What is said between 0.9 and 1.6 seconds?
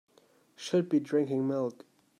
drinking